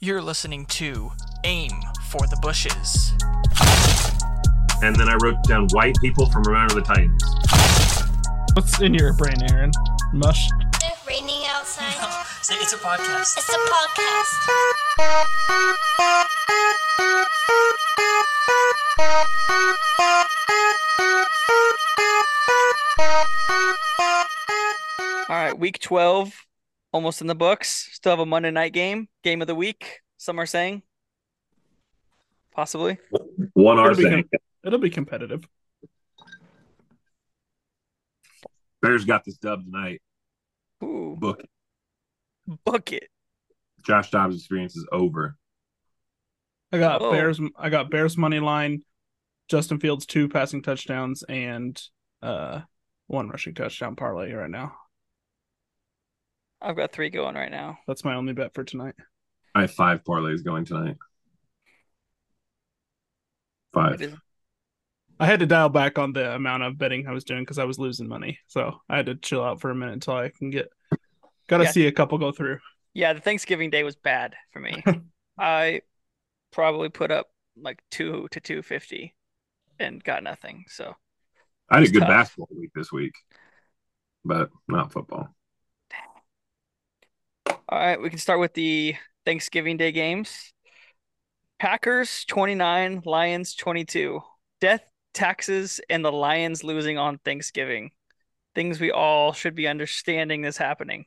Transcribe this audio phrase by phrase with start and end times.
[0.00, 1.10] You're listening to
[1.42, 1.72] Aim
[2.08, 3.10] for the Bushes.
[4.80, 7.20] And then I wrote down white people from Remember the Titans.
[8.54, 9.72] What's in your brain, Aaron?
[10.12, 10.46] Mush.
[10.84, 12.26] It's raining outside.
[12.42, 13.38] Say it's a podcast.
[13.38, 14.68] It's a podcast.
[25.28, 26.46] All right, week 12,
[26.92, 27.88] almost in the books.
[27.92, 30.82] Still have a Monday night game, game of the week, some are saying.
[32.54, 32.98] Possibly.
[33.54, 35.46] One are It'll be, saying com- it'll be competitive.
[38.82, 40.00] Bears got this dub tonight.
[40.82, 41.50] Ooh, Book it.
[42.64, 43.08] book it.
[43.84, 45.36] Josh Dobbs' experience is over.
[46.72, 47.10] I got Oh.
[47.10, 47.40] Bears.
[47.56, 48.84] I got Bears money line.
[49.48, 51.80] Justin Fields two passing touchdowns and
[52.22, 52.60] uh
[53.06, 54.74] one rushing touchdown parlay right now.
[56.60, 57.78] I've got three going right now.
[57.86, 58.94] That's my only bet for tonight.
[59.54, 60.96] I have five parlays going tonight.
[63.72, 64.18] Five.
[65.20, 67.64] I had to dial back on the amount of betting I was doing because I
[67.64, 68.38] was losing money.
[68.46, 70.70] So I had to chill out for a minute until I can get.
[71.48, 71.72] Got to Yeah.
[71.72, 72.58] see a couple go through.
[72.94, 74.84] Yeah, the Thanksgiving day was bad for me.
[75.38, 75.82] I
[76.52, 79.14] probably put up like two to 250
[79.78, 80.64] and got nothing.
[80.68, 80.94] So
[81.70, 82.08] I had a good tough.
[82.08, 83.14] basketball week this week,
[84.24, 85.34] but not football.
[87.68, 88.94] All right, we can start with the
[89.26, 90.52] Thanksgiving Day games.
[91.58, 94.20] Packers 29, Lions 22.
[94.60, 97.90] Death, taxes, and the Lions losing on Thanksgiving.
[98.54, 101.04] Things we all should be understanding is happening.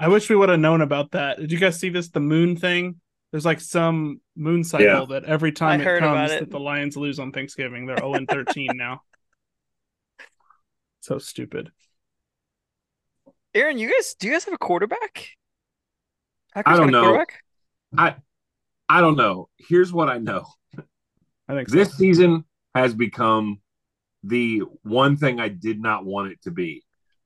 [0.00, 1.38] I wish we would have known about that.
[1.38, 2.08] Did you guys see this?
[2.08, 3.00] The moon thing.
[3.30, 5.04] There's like some moon cycle Yeah.
[5.10, 6.40] that every time I it heard about comes it.
[6.40, 7.86] that the Lions lose on Thanksgiving.
[7.86, 9.02] They're 0 and 13 now.
[11.00, 11.70] So stupid.
[13.54, 15.30] Aaron, you guys, do you guys have a quarterback?
[16.64, 17.02] I don't know.
[17.02, 17.42] quarterback?
[17.96, 18.16] I
[18.88, 19.48] I don't know.
[19.58, 20.46] Here's what I know.
[21.48, 21.76] I think so.
[21.76, 23.60] This season has become
[24.22, 26.84] the one thing I did not want it to be,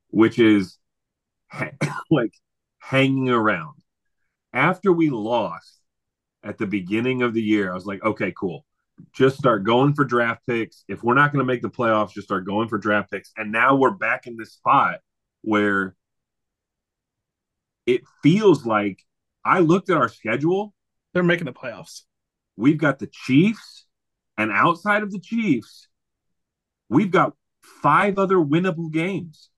[0.09, 0.77] which is
[1.49, 1.71] ha-
[2.11, 2.33] like
[2.79, 3.75] hanging around.
[4.53, 5.79] After we lost
[6.43, 8.65] at the beginning of the year, I was like, okay, cool.
[9.13, 10.83] Just start going for draft picks.
[10.87, 13.31] If we're not going to make the playoffs, just start going for draft picks.
[13.37, 14.99] And now we're back in this spot
[15.41, 15.95] where
[17.87, 19.03] it feels like
[19.43, 20.73] I looked at our schedule
[21.13, 22.01] They're making the playoffs.
[22.55, 23.85] we've got the Chiefs,
[24.37, 25.87] and outside of the Chiefs,
[26.89, 29.49] we've got five other winnable games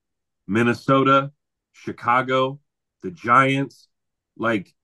[0.46, 1.32] Minnesota,
[1.72, 2.60] Chicago,
[3.02, 3.88] the Giants.
[4.36, 4.74] Like,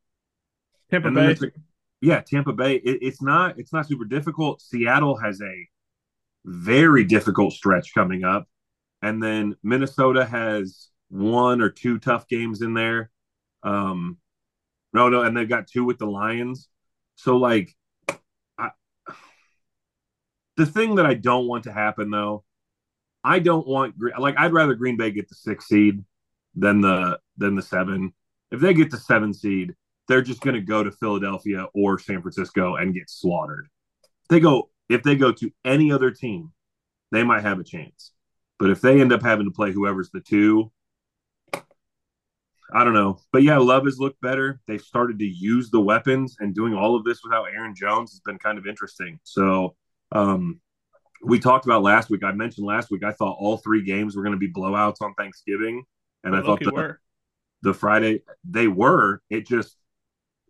[0.90, 1.34] Tampa Bay.
[1.34, 1.54] like-
[2.00, 2.76] yeah, Tampa Bay.
[2.76, 3.58] It, it's not.
[3.58, 4.62] It's not super difficult.
[4.62, 5.68] Seattle has a
[6.44, 8.48] very difficult stretch coming up,
[9.02, 13.10] and then Minnesota has one or two tough games in there.
[13.62, 14.16] Um,
[14.92, 16.68] no, no, and they've got two with the Lions.
[17.14, 17.74] So, like,
[18.58, 18.70] I,
[20.56, 22.44] the thing that I don't want to happen though,
[23.22, 26.04] I don't want like I'd rather Green Bay get the six seed
[26.54, 28.12] than the than the seven.
[28.50, 29.74] If they get the seven seed,
[30.08, 33.68] they're just going to go to Philadelphia or San Francisco and get slaughtered.
[34.28, 36.52] They go if they go to any other team,
[37.12, 38.12] they might have a chance.
[38.58, 40.72] But if they end up having to play whoever's the two,
[42.74, 43.18] I don't know.
[43.32, 44.60] But yeah, Love has looked better.
[44.66, 48.20] They've started to use the weapons and doing all of this without Aaron Jones has
[48.20, 49.18] been kind of interesting.
[49.24, 49.74] So
[50.12, 50.60] um
[51.22, 52.24] we talked about last week.
[52.24, 55.14] I mentioned last week I thought all three games were going to be blowouts on
[55.14, 55.84] Thanksgiving.
[56.24, 57.00] And I thought the, were.
[57.62, 59.20] the Friday they were.
[59.30, 59.76] It just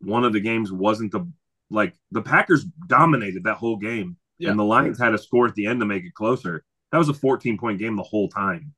[0.00, 1.30] one of the games wasn't the
[1.70, 4.50] like the Packers dominated that whole game, Yeah.
[4.50, 6.64] and the Lions had a score at the end to make it closer.
[6.90, 8.74] That was a 14 point game the whole time.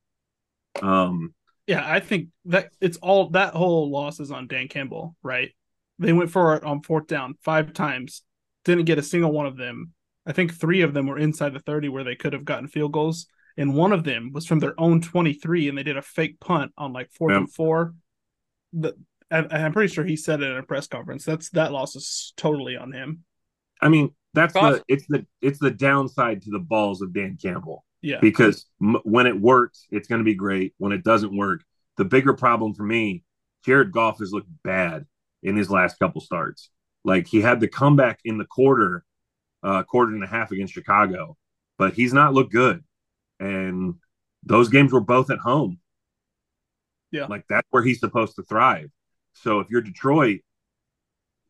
[0.82, 1.32] Um,
[1.72, 5.50] Yeah, I think that it's all that whole loss is on Dan Campbell, right?
[5.98, 8.22] They went for it on fourth down five times,
[8.64, 9.92] didn't get a single one of them.
[10.26, 12.92] I think three of them were inside the 30 where they could have gotten field
[12.92, 13.26] goals.
[13.56, 16.72] And one of them was from their own 23, and they did a fake punt
[16.78, 17.38] on like fourth Yep.
[17.40, 17.94] and four.
[18.72, 18.94] The,
[19.30, 21.24] I, I'm pretty sure he said it in a press conference.
[21.24, 23.24] That's that loss is totally on him.
[23.80, 27.36] I mean, that's Goff- the it's the it's the downside to the balls of Dan
[27.40, 30.74] Campbell Yeah, because m- when it works, it's going to be great.
[30.78, 31.62] When it doesn't work,
[31.96, 33.24] the bigger problem for me,
[33.64, 35.06] Jared Goff has looked bad
[35.42, 36.70] in his last couple starts.
[37.04, 39.04] Like he had the comeback in the quarter,
[39.62, 41.36] uh, quarter and a half against Chicago,
[41.78, 42.82] but he's not looked good.
[43.40, 43.94] And
[44.44, 45.78] those games were both at home.
[47.10, 47.26] Yeah.
[47.26, 48.90] like that's where he's supposed to thrive.
[49.34, 50.40] So if you're Detroit,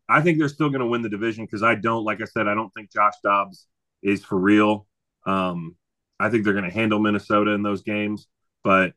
[0.09, 2.49] I think they're still going to win the division because I don't, like I said,
[2.49, 3.67] I don't think Josh Dobbs
[4.03, 4.87] is for real.
[5.25, 5.77] Um,
[6.23, 8.29] I think they're going to handle Minnesota in those games,
[8.63, 8.93] but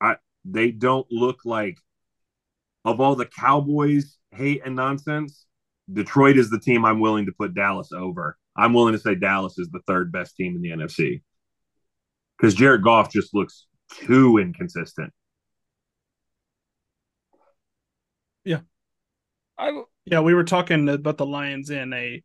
[0.00, 1.78] I they don't look like
[2.84, 5.46] of all the Cowboys hate and nonsense,
[5.92, 8.36] Detroit is the team I'm willing to put Dallas over.
[8.56, 11.22] I'm willing to say Dallas is the third best team in the NFC
[12.36, 15.12] because Jared Goff just looks too inconsistent.
[18.44, 18.60] Yeah,
[19.56, 22.22] I Yeah, we were talking about the Lions in a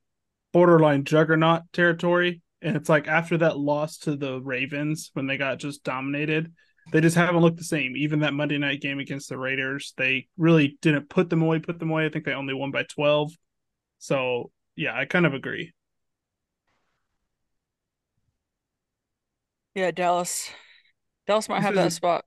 [0.53, 2.41] borderline juggernaut territory.
[2.65, 6.51] And it's like after that loss to the Ravens when they got just dominated,
[6.91, 7.95] they just haven't looked the same.
[7.95, 11.79] Even that Monday night game against the Raiders, they really didn't put them away, put
[11.79, 12.05] them away.
[12.05, 13.31] I think they only won by 12.
[13.99, 15.73] So, yeah, I kind of agree.
[19.75, 20.49] yeah, Dallas.
[21.27, 22.25] Dallas might This have that spot.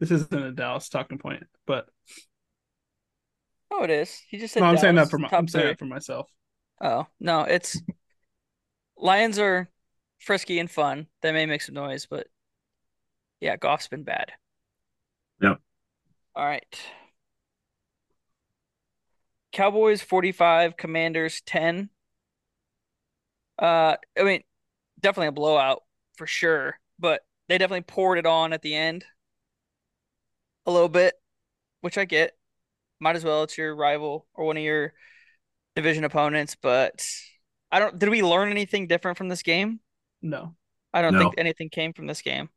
[0.00, 1.88] This isn't a Dallas talking point, but
[3.70, 4.22] Oh, it is.
[4.28, 5.72] He just said no, I'm saying that for my, I'm saying three.
[5.72, 6.30] that for myself.
[6.80, 7.82] Oh, no, it's
[8.96, 9.68] Lions are
[10.18, 11.06] frisky and fun.
[11.22, 12.28] They may make some noise, but
[13.40, 14.32] yeah, Goff's been bad.
[15.40, 15.60] Yep.
[16.34, 16.80] All right.
[19.52, 21.90] Cowboys 45, Commanders 10.
[23.58, 24.42] Uh, I mean,
[25.00, 25.82] definitely a blowout
[26.16, 29.04] for sure, but they definitely poured it on at the end
[30.66, 31.14] a little bit,
[31.82, 32.32] which I get.
[33.00, 33.42] Might as well.
[33.42, 34.94] It's your rival or one of your
[35.76, 37.04] division opponents, but
[37.74, 37.98] I don't.
[37.98, 39.80] Did we learn anything different from this game?
[40.22, 40.54] No.
[40.92, 41.18] I don't No.
[41.18, 42.48] think anything came from this game.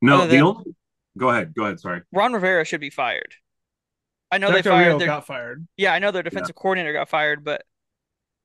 [0.00, 0.74] No, Other the than- only
[1.18, 1.80] go ahead, go ahead.
[1.80, 2.00] Sorry.
[2.12, 3.34] Ron Rivera should be fired.
[4.30, 5.66] I know Jack they fired their got fired.
[5.76, 7.62] yeah, I know their defensive coordinator got fired, but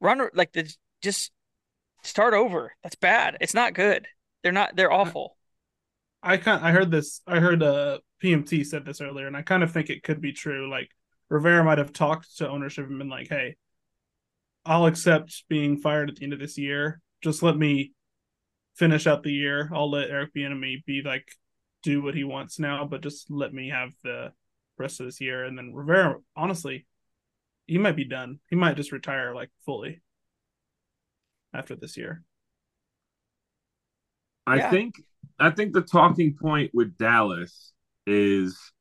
[0.02, 0.70] Ron like the
[1.02, 1.32] just
[2.04, 2.74] start over.
[2.84, 3.38] That's bad.
[3.42, 4.08] It's not good.
[4.44, 4.76] They're not.
[4.76, 5.38] They're awful.
[6.22, 9.64] I kind I heard this I heard uh PMT said this earlier and I kind
[9.64, 10.70] of think it could be true.
[10.70, 10.92] Like
[11.30, 13.56] Rivera might have talked to ownership and been like, "Hey,
[14.66, 17.02] I'll accept being fired at the end of this year.
[17.24, 17.94] Just let me
[18.76, 19.70] finish out the year.
[19.74, 21.28] I'll let Eric Bieniemy be like
[21.84, 24.32] do what he wants now, but just let me have the
[24.78, 26.86] rest of this year." And then Rivera, honestly,
[27.68, 28.40] he might be done.
[28.50, 30.02] He might just retire like fully
[31.54, 32.24] after this year.
[34.48, 34.70] I Yeah.
[34.70, 34.96] think
[35.38, 37.72] I think the talking point with Dallas
[38.08, 38.74] is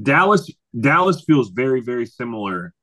[0.00, 2.74] Dallas Dallas feels very very similar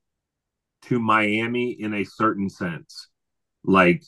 [0.88, 3.08] to Miami in a certain sense.
[3.64, 4.02] Like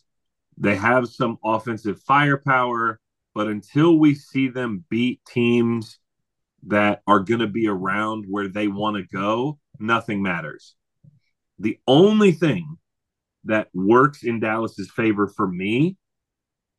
[0.57, 3.01] they have some offensive firepower,
[3.35, 5.99] but until we see them beat teams
[6.67, 10.75] that are going to be around where they want to go, nothing matters.
[11.59, 12.77] The only thing
[13.45, 15.97] that works in Dallas's favor for me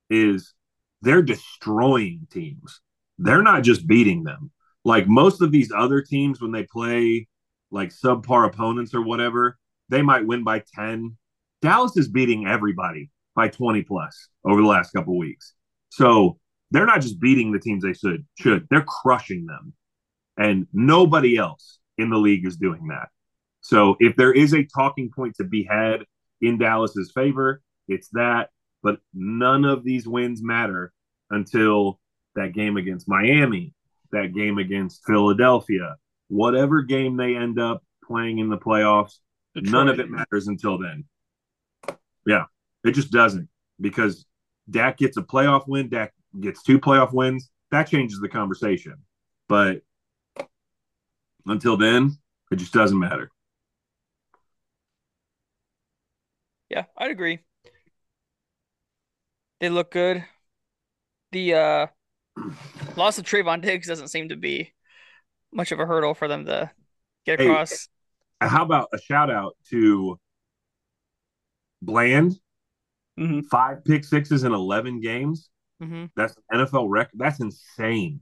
[0.09, 0.53] is
[1.01, 2.81] they're destroying teams.
[3.17, 4.51] They're not just beating them.
[4.85, 7.27] Like most of these other teams, when they play
[7.71, 9.57] like subpar opponents or whatever,
[9.89, 11.17] they might win by 10.
[11.61, 15.53] Dallas is beating everybody by 20 plus over the last couple weeks.
[15.89, 16.37] So
[16.71, 18.67] they're not just beating the teams they should, should.
[18.69, 19.73] They're crushing them.
[20.37, 23.09] And nobody else in the league is doing that.
[23.61, 26.05] So if there is a talking point to be had
[26.41, 28.49] in Dallas's favor, it's that
[28.81, 30.93] but none of these wins matter
[31.29, 31.99] until
[32.35, 33.73] that game against Miami,
[34.11, 35.95] that game against Philadelphia,
[36.29, 39.17] whatever game they end up playing in the playoffs,
[39.55, 41.05] none of it matters until then.
[42.25, 42.45] Yeah,
[42.83, 43.49] it just doesn't
[43.79, 44.25] because
[44.69, 48.95] Dak gets a playoff win, Dak gets two playoff wins, that changes the conversation.
[49.47, 49.81] But
[51.45, 52.17] until then,
[52.51, 53.29] it just doesn't matter.
[56.69, 57.39] Yeah, I'd agree.
[59.59, 60.25] They look good.
[61.31, 61.87] The uh
[62.95, 64.73] loss of Trevon Diggs doesn't seem to be
[65.53, 66.71] much of a hurdle for them to
[67.25, 67.89] get Hey, across.
[68.41, 70.19] How about a shout out to
[71.81, 72.39] Bland?
[73.19, 73.45] Mhm.
[73.47, 75.49] Five pick sixes in 11 games.
[75.79, 77.19] hmm That's NFL record.
[77.19, 78.21] That's insane.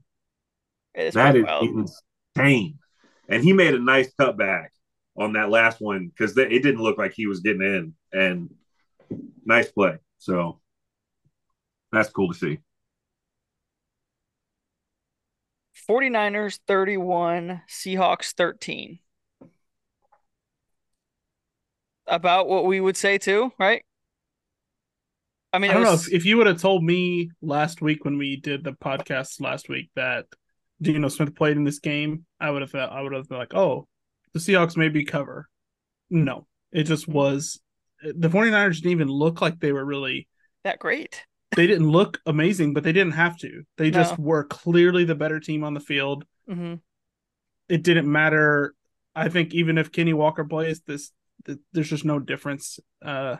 [0.96, 1.90] It is That pretty is wild.
[2.36, 2.80] insane.
[3.30, 4.70] And he made a nice cutback
[5.18, 7.94] on that last one because it didn't look like he was getting in.
[8.12, 8.56] And
[9.46, 9.98] nice play.
[10.18, 10.62] So
[11.92, 12.60] that's cool to see.
[15.74, 19.00] 49ers 31, Seahawks 13.
[22.08, 23.84] About what we would say too, right?
[25.54, 28.18] I mean, I don't know if, if you would have told me last week when
[28.18, 30.26] we did the podcast last week that
[30.82, 33.54] Geno Smith played in this game, I would have thought I would have been like,
[33.56, 33.88] oh,
[34.34, 35.48] the Seahawks maybe cover.
[36.10, 37.60] No, it just was
[38.04, 40.28] the 49ers didn't even look like they were really
[40.64, 41.26] that great.
[41.56, 43.64] they didn't look amazing, but they didn't have to.
[43.78, 44.24] They just No.
[44.26, 46.24] were clearly the better team on the field.
[46.48, 46.76] hmm
[47.70, 48.76] It didn't matter.
[49.16, 51.14] I think even if Kenny Walker plays this, th-
[51.74, 52.80] there's just no difference.
[53.04, 53.38] Uh,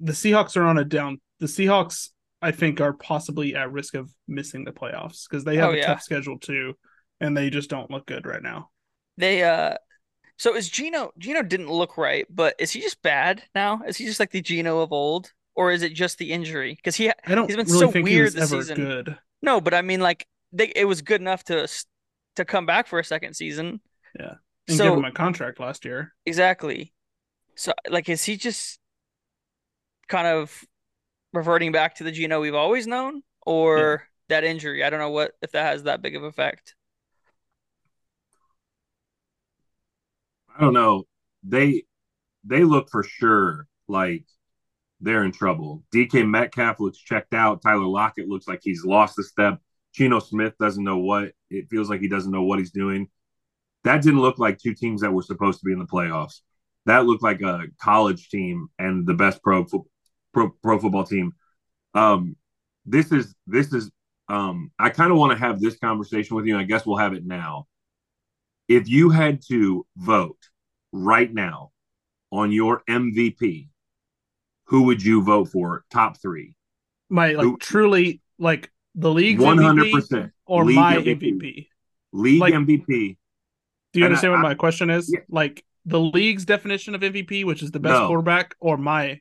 [0.00, 1.20] the Seahawks are on a down.
[1.40, 5.70] The Seahawks, I think, are possibly at risk of missing the playoffs because they have
[5.70, 5.86] Oh, a yeah.
[5.86, 6.74] tough schedule too,
[7.20, 8.70] and they just don't look good right now.
[9.16, 9.76] They uh
[10.38, 11.12] So is Geno?
[11.18, 13.82] Geno didn't look right, but is he just bad now?
[13.86, 16.74] Is he just like the Geno of old, or is it just the injury?
[16.76, 18.76] Because he I don't He's been really so think he weird was this ever season.
[18.76, 19.18] good.
[19.42, 21.68] no, but I mean like they it was good enough to
[22.36, 23.80] to come back for a second season.
[24.18, 24.34] Yeah.
[24.68, 26.14] And So give him a contract last year.
[26.26, 26.92] exactly.
[27.56, 28.78] So like, is he just
[30.08, 30.64] kind of
[31.32, 34.84] reverting back to the Geno we've always known, or that injury?
[34.84, 36.74] I don't know what if that has that big of effect.
[40.56, 41.04] I don't know.
[41.44, 41.84] They
[42.44, 44.24] they look for sure like
[45.00, 45.84] they're in trouble.
[45.92, 47.62] DK Metcalf looks checked out.
[47.62, 49.60] Tyler Lockett looks like he's lost a step.
[49.94, 53.08] Geno Smith doesn't know what it feels like he doesn't know what he's doing.
[53.84, 56.40] That didn't look like two teams that were supposed to be in the playoffs.
[56.86, 59.86] That looked like a college team and the best pro fo-
[60.32, 61.32] pro, pro football team.
[61.94, 62.36] Um,
[62.86, 63.90] this is this is
[64.28, 66.58] um, I kind of want to have this conversation with you.
[66.58, 67.66] I guess we'll have it now.
[68.68, 70.38] If you had to vote
[70.92, 71.70] right now
[72.30, 73.68] on your MVP,
[74.66, 75.84] who would you vote for?
[75.92, 76.54] Top three,
[77.10, 81.20] My like Who- truly like the league one hundred percent or league my MVP.
[81.20, 81.68] MVP.
[82.12, 83.16] league Like- MVP.
[83.92, 85.10] Do you And understand I- what my question is?
[85.12, 85.20] Yeah.
[85.28, 88.06] Like the league's definition of MVP, which is the best No.
[88.08, 89.20] quarterback, or my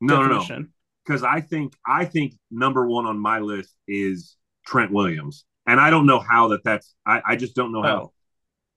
[0.00, 0.28] No, no, no.
[0.40, 0.72] definition?
[1.04, 4.36] because I think I think number one on my list is
[4.66, 7.96] Trent Williams, and I don't know how that that's I, I just don't know how.
[7.96, 8.12] Oh,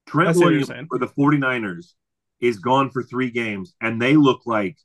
[0.08, 1.94] I Trent see what you're Williams for the 49ers
[2.40, 4.78] is gone for three games, and they look like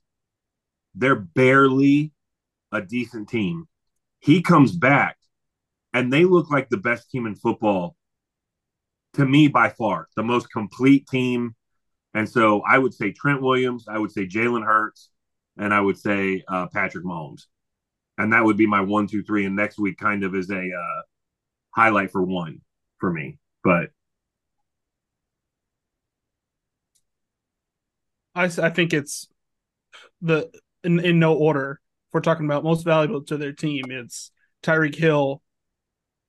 [0.95, 2.11] they're barely
[2.71, 3.67] a decent team.
[4.19, 5.17] He comes back,
[5.93, 7.95] and they look like the best team in football
[9.13, 11.55] to me by far, the most complete team.
[12.13, 15.09] And so I would say Trent Williams, I would say Jalen Hurts,
[15.57, 17.43] and I would say uh, Patrick Mahomes.
[18.17, 19.45] And that would be my one, two, three.
[19.45, 21.01] And next week kind of is a uh,
[21.71, 22.61] highlight for one
[22.99, 23.37] for me.
[23.63, 23.89] But
[28.35, 29.27] I, I think it's
[30.21, 30.49] the
[30.83, 31.79] in, in no order.
[32.09, 34.31] If we're talking about most valuable to their team, it's
[34.63, 35.41] Tyreek Hill,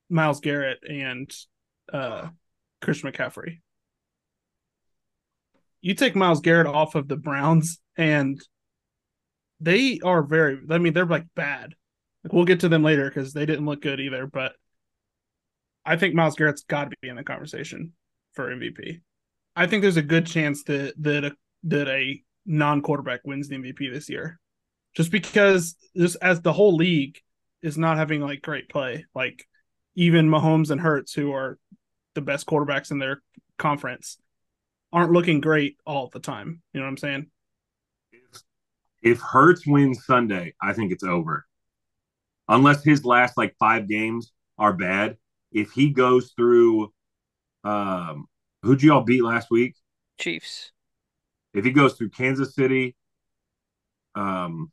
[0.08, 1.30] Myles Garrett, and
[1.92, 2.28] uh,
[2.82, 3.60] Christian McCaffrey.
[5.80, 8.40] You take Myles Garrett off of the Browns, and
[9.60, 10.58] they are very.
[10.70, 11.74] I mean, they're like bad.
[12.22, 14.26] Like, we'll get to them later because they didn't look good either.
[14.26, 14.52] But
[15.84, 17.92] I think Myles Garrett's got to be in the conversation
[18.34, 19.00] for MVP.
[19.56, 21.32] I think there's a good chance that that a,
[21.64, 24.38] that a non-quarterback wins the MVP this year,
[24.94, 27.18] just because just as the whole league
[27.62, 29.04] is not having like great play.
[29.14, 29.44] Like
[29.94, 31.58] even Mahomes and Hurts, who are
[32.14, 33.23] the best quarterbacks in their
[33.59, 34.19] conference,
[34.92, 36.62] aren't looking great all the time.
[36.73, 37.31] You know what I'm saying?
[39.02, 41.45] if Hurts wins Sunday, I think it's over.
[42.49, 45.16] Unless his last like five games are bad.
[45.50, 46.92] If he goes through,
[47.64, 48.26] um,
[48.62, 49.75] who'd you all beat last week?
[50.19, 50.71] Chiefs.
[51.52, 52.97] If he goes through Kansas City,
[54.14, 54.71] um,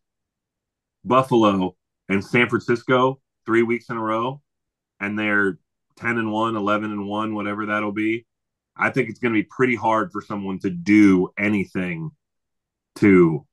[1.04, 1.76] Buffalo,
[2.08, 4.42] and San Francisco three weeks in a row,
[5.00, 5.58] and they're
[6.00, 8.26] 10 and 1, 11 and 1, whatever that'll be,
[8.76, 12.12] I think it's going to be pretty hard for someone to do anything
[12.96, 13.46] to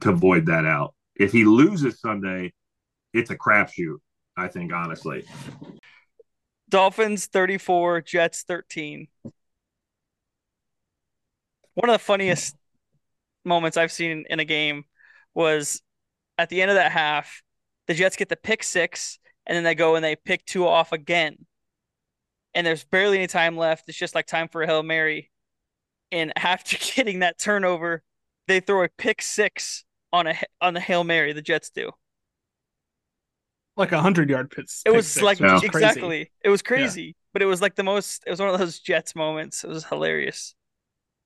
[0.00, 0.94] to void that out.
[1.16, 2.52] If he loses Sunday,
[3.12, 3.96] it's a crapshoot,
[4.36, 5.24] I think, honestly.
[6.68, 9.08] Dolphins 34, Jets 13.
[11.74, 12.56] One of the funniest
[13.44, 14.84] moments I've seen in a game
[15.34, 15.82] was
[16.38, 17.42] at the end of that half,
[17.86, 20.92] the Jets get the pick six, and then they go and they pick two off
[20.92, 21.46] again.
[22.54, 23.88] And there's barely any time left.
[23.88, 25.30] It's just like time for a Hail Mary.
[26.12, 28.02] And after getting that turnover,
[28.48, 31.90] they throw a pick six on a on the Hail Mary, the Jets do.
[33.76, 34.82] Like a hundred yard pits.
[34.84, 35.60] It was like Yeah.
[35.62, 36.30] exactly.
[36.44, 38.24] It was crazy, but it was like the most.
[38.26, 39.64] It was one of those Jets moments.
[39.64, 40.54] It was hilarious.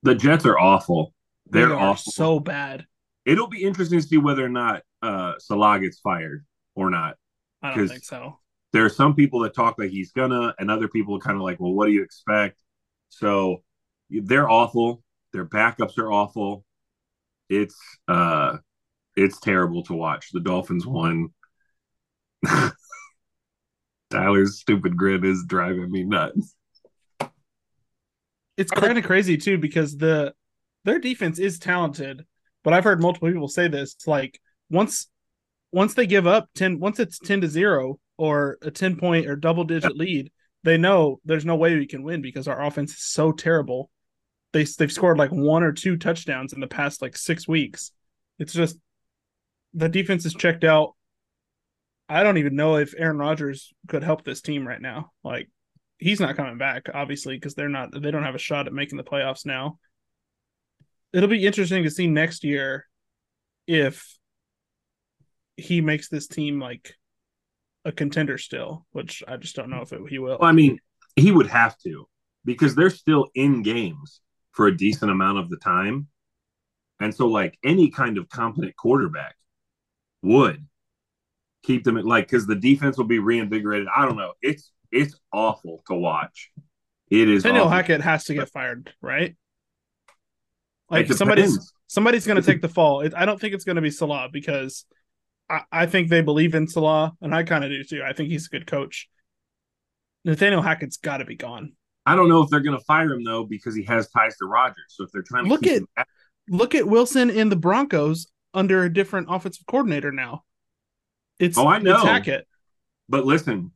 [0.02, 1.14] The Jets are awful.
[1.46, 2.12] They're they are awful.
[2.12, 2.84] so bad.
[3.24, 7.16] It'll be interesting to see whether or not uh, Salah gets fired or not.
[7.62, 8.38] I don't 'Cause- think so.
[8.74, 11.60] There are some people that talk like he's gonna, and other people kind of like,
[11.60, 12.60] well, what do you expect?
[13.08, 13.62] So
[14.10, 15.00] they're awful.
[15.32, 16.64] Their backups are awful.
[17.48, 17.76] It's
[18.08, 18.56] uh,
[19.16, 20.32] it's terrible to watch.
[20.32, 21.28] The Dolphins won.
[24.10, 26.56] Tyler's stupid grin is driving me nuts.
[28.56, 30.34] It's kind of crazy too because the
[30.82, 32.26] their defense is talented,
[32.64, 33.94] but I've heard multiple people say this.
[34.04, 35.06] Like once
[35.70, 39.36] once they give up ten, once it's ten to zero or a ten point or
[39.36, 40.30] double digit lead,
[40.62, 43.90] they know there's no way we can win because our offense is so terrible.
[44.52, 47.90] They they've scored like one or two touchdowns in the past like six weeks.
[48.38, 48.76] It's just
[49.74, 50.94] the defense is checked out.
[52.08, 55.10] I don't even know if Aaron Rodgers could help this team right now.
[55.22, 55.48] Like
[55.98, 58.98] he's not coming back, obviously, because they're not they don't have a shot at making
[58.98, 59.78] the playoffs now.
[61.12, 62.86] it'll be interesting to see next year
[63.66, 64.18] if
[65.56, 66.94] he makes this team like
[67.84, 70.38] a contender still, which I just don't know if it, he will.
[70.40, 70.78] Well, I mean,
[71.16, 72.06] he would have to
[72.44, 74.20] because they're still in games
[74.52, 76.08] for a decent amount of the time.
[77.00, 79.34] And so, like, any kind of competent quarterback
[80.22, 80.64] would
[81.64, 83.88] keep them at like because the defense will be reinvigorated.
[83.94, 84.32] I don't know.
[84.42, 86.50] It's it's awful to watch.
[87.10, 87.42] It is.
[87.42, 87.76] Daniel awful.
[87.76, 89.34] Hackett has to get fired, right?
[90.88, 93.00] Like somebody's somebody's going to take the fall.
[93.00, 94.84] It, I don't think it's going to be Salah because
[95.50, 98.02] I, I think they believe in Salah, and I kind of do too.
[98.04, 99.08] I think he's a good coach.
[100.24, 101.72] Nathaniel Hackett's got to be gone.
[102.06, 104.46] I don't know if they're going to fire him though because he has ties to
[104.46, 104.84] Rodgers.
[104.88, 106.08] So if they're trying to Look at- back-
[106.48, 110.44] Look at Wilson in the Broncos under a different offensive coordinator now.
[111.38, 111.96] It's Oh, I know.
[112.04, 112.46] Hackett.
[113.08, 113.72] but listen,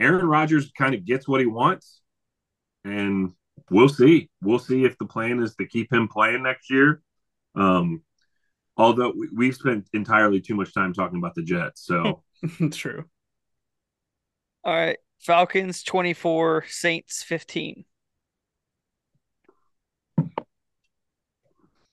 [0.00, 2.00] Aaron Rodgers kind of gets what he wants,
[2.84, 3.30] and
[3.70, 4.30] we'll see.
[4.42, 7.00] We'll see if the plan is to keep him playing next year.
[7.54, 8.02] Um,
[8.78, 12.22] although we- we've spent entirely too much time talking about the Jets, so
[12.72, 13.04] True.
[14.64, 14.98] All right.
[15.20, 17.84] Falcons 24, Saints 15.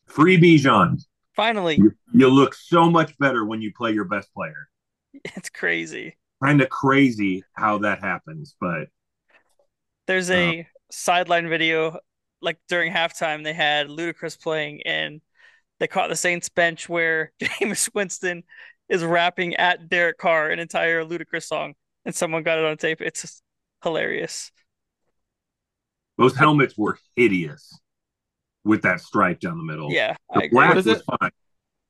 [0.05, 1.03] free Bijan.
[1.35, 1.81] Finally,
[2.13, 4.69] You look so much better when you play your best player.
[5.13, 6.15] it's crazy.
[6.43, 8.87] Kind of crazy how that happens, but
[10.07, 10.63] There's a uh.
[10.91, 11.97] sideline video
[12.41, 15.19] like during halftime they had Ludacris playing and
[15.79, 18.43] they caught the Saints bench where Jameis Winston
[18.89, 23.01] is rapping at Derek Carr an entire Ludacris song and someone got it on tape.
[23.01, 23.41] It's
[23.83, 24.51] hilarious.
[26.17, 27.77] those helmets were hideous
[28.63, 29.91] with that stripe down the middle.
[29.91, 30.49] Yeah, I the agree.
[30.51, 31.05] black What is was it?
[31.19, 31.31] fine.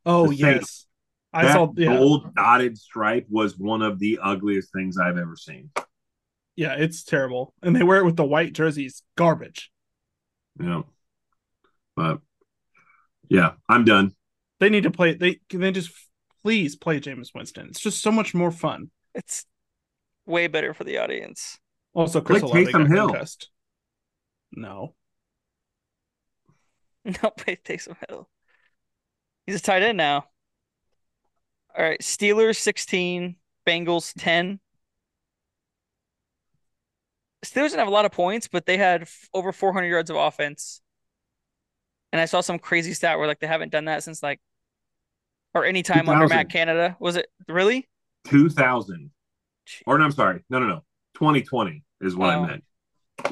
[0.05, 0.87] Oh The yes, Saints.
[1.33, 1.71] I that saw.
[1.75, 5.71] Yeah, gold dotted stripe was one of the ugliest things I've ever seen.
[6.55, 9.03] yeah, it's terrible, and they wear it with the white jerseys.
[9.17, 9.71] Garbage.
[10.59, 10.85] You know,
[11.95, 12.19] but
[13.29, 14.13] yeah, I'm done.
[14.59, 15.13] They need to play.
[15.13, 15.91] They can they just
[16.43, 17.67] please play Jameis Winston.
[17.69, 18.91] It's just so much more fun.
[19.13, 19.45] It's
[20.25, 21.57] way better for the audience.
[21.93, 23.07] Also, Chris Play Olave got Taysom Hill.
[23.09, 23.49] concussed.
[24.51, 24.95] No,
[27.05, 28.27] No, play Taysom Hill.
[29.45, 30.25] He's a tight end now.
[31.77, 33.35] All right, Steelers 16,
[33.67, 34.59] Bengals 10.
[37.45, 40.15] Steelers didn't have a lot of points, but they had f- over 400 yards of
[40.15, 40.81] offense.
[42.15, 44.39] And I saw some crazy stat where like they haven't done that since like
[45.53, 46.29] or any time under 2000.
[46.37, 46.95] Matt Canada.
[46.97, 47.89] Was it really?
[48.27, 49.11] 2000,
[49.85, 52.43] or no, I'm sorry, no, no, no, 2020 is what Oh.
[52.43, 52.63] I meant.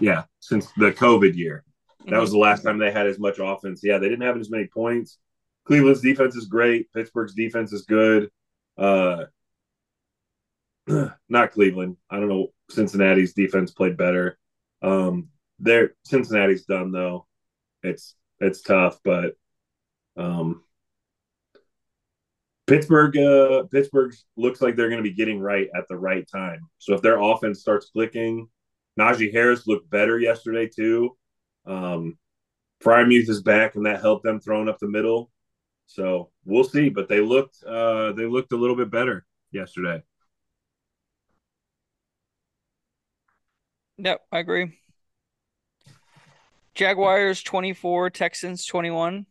[0.01, 1.63] Yeah, since the COVID year,
[1.99, 2.19] that Mhm.
[2.19, 3.79] was the last time they had as much offense.
[3.85, 5.17] Yeah, they didn't have as many points.
[5.63, 6.91] Cleveland's defense is great.
[6.91, 8.29] Pittsburgh's defense is good.
[8.77, 9.27] Uh,
[11.29, 11.95] not Cleveland.
[12.09, 12.47] I don't know.
[12.69, 14.37] Cincinnati's defense played better.
[14.81, 17.27] Um, their Cincinnati's done though.
[17.81, 19.35] It's it's tough, but
[20.17, 20.63] um,
[22.67, 26.67] Pittsburgh uh, Pittsburgh looks like they're going to be getting right at the right time.
[26.77, 28.47] So if their offense starts clicking,
[28.99, 31.17] Najee Harris looked better yesterday too.
[31.65, 32.17] Um,
[32.83, 35.31] Freiermuth is back, and that helped them throwing up the middle.
[35.87, 40.01] So we'll see, but they looked uh, they looked a little bit better yesterday.
[43.97, 44.77] Yep, I agree.
[46.75, 49.25] Jaguars 24, Texans 21.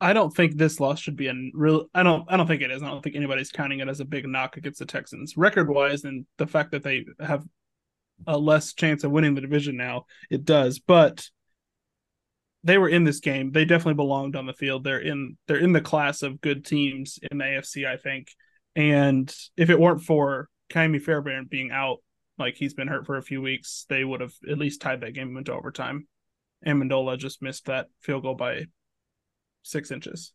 [0.00, 1.86] I don't think this loss should be a real.
[1.94, 2.24] I don't.
[2.28, 2.82] I don't think it is.
[2.82, 6.02] I don't think anybody's counting it as a big knock against the Texans, record wise,
[6.02, 7.44] and the fact that they have
[8.26, 10.06] a less chance of winning the division now.
[10.28, 11.28] It does, but
[12.64, 13.52] they were in this game.
[13.52, 14.82] They definitely belonged on the field.
[14.82, 15.36] They're in.
[15.46, 18.26] They're in the class of good teams in the AFC, I think.
[18.74, 21.98] And if it weren't for Kaimi Fairbairn being out,
[22.38, 25.14] like he's been hurt for a few weeks, they would have at least tied that
[25.14, 26.06] game into overtime.
[26.66, 28.66] Ammendola just missed that field goal by
[29.62, 30.32] six inches.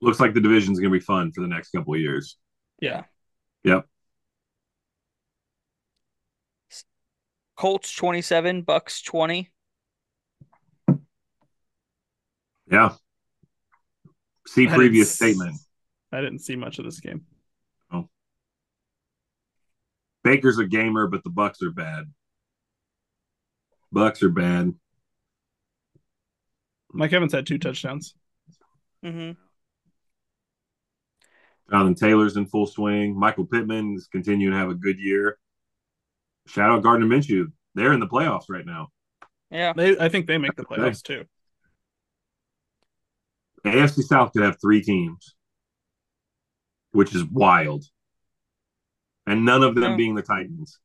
[0.00, 2.36] Looks like the division's going to be fun for the next couple of years.
[2.80, 3.04] Yeah.
[3.64, 3.86] Yep.
[7.56, 9.50] Colts 27, Bucks 20.
[12.70, 12.92] Yeah.
[14.46, 15.56] See previous statement.
[16.12, 17.26] I didn't see much of this game.
[20.28, 22.04] Baker's a gamer, but the Bucks are bad.
[23.90, 24.74] Bucks are bad.
[26.92, 28.14] Mike Evans had two touchdowns.
[29.02, 29.32] Mm-hmm.
[31.70, 33.18] Jonathan Taylor's in full swing.
[33.18, 35.38] Michael Pittman is continuing to have a good year.
[36.46, 37.46] Shout out Gardner Minshew.
[37.74, 38.88] They're in the playoffs right now.
[39.50, 39.72] Yeah.
[39.74, 41.24] They, I think they make the playoffs too.
[43.64, 45.34] AFC South could have three teams,
[46.92, 47.84] which is wild.
[49.26, 49.96] and none of them No.
[49.96, 50.78] being the Titans.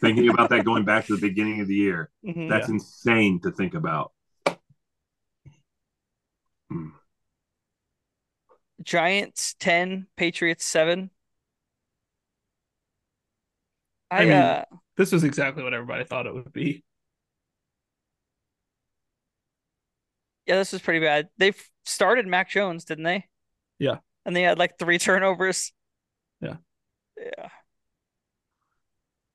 [0.00, 2.48] Thinking about that going back to the beginning of the year, Mhm.
[2.48, 4.12] that's insane to think about.
[8.82, 11.10] Giants 10, Patriots 7.
[14.10, 14.64] I, I mean- uh
[14.96, 16.84] This was exactly what everybody thought it would be.
[20.46, 21.28] yeah, this was pretty bad.
[21.36, 23.26] They f- started Mac Jones, didn't they?
[23.78, 23.98] Yeah.
[24.28, 25.72] And they had like three turnovers.
[26.42, 26.56] Yeah.
[27.16, 27.48] Yeah.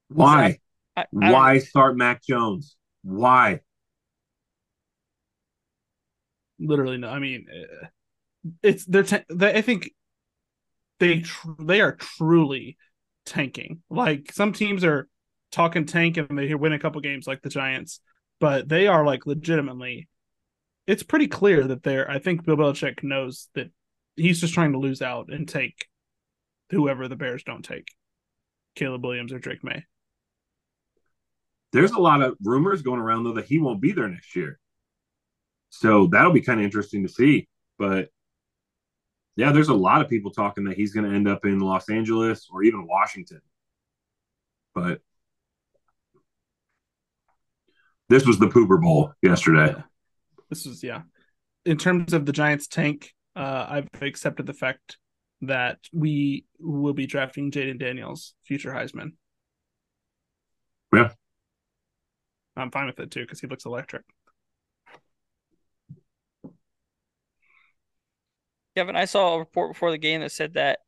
[0.10, 0.60] Why?
[0.95, 2.75] I, I don't- Why start Mac Jones?
[3.01, 3.62] Why?
[6.60, 7.10] Literally, no.
[7.10, 7.88] I mean, uh,
[8.62, 9.01] it's they're.
[9.01, 9.89] ta- they, I think
[10.99, 12.77] they tr- they are truly
[13.25, 13.82] tanking.
[13.89, 15.08] Like some teams are
[15.51, 17.99] talking tank and they win a couple games, like the Giants,
[18.39, 20.08] but they are like legitimately.
[20.86, 22.08] It's pretty clear that they're.
[22.08, 23.71] I think Bill Belichick knows that
[24.15, 25.88] he's just trying to lose out and take
[26.71, 27.89] whoever the Bears don't take,
[28.76, 29.86] Caleb Williams or Drake Maye.
[31.71, 34.60] There's a lot of rumors going around though that he won't be there next year.
[35.69, 37.47] So that'll be kind of interesting to see.
[37.80, 38.10] But
[39.36, 41.89] yeah, there's a lot of people talking that he's going to end up in Los
[41.89, 43.41] Angeles or even Washington.
[44.76, 45.02] But
[48.10, 49.76] this was the Pooper Bowl yesterday.
[50.49, 51.02] This is yeah.
[51.65, 54.98] In terms of the Giants tank, uh, I've accepted the fact
[55.41, 59.13] that we will be drafting Jayden Daniels, future Heisman.
[60.93, 61.12] Yeah.
[62.56, 64.04] I'm fine with it too because he looks electric.
[68.76, 70.80] Kevin, I saw a report before the game that said that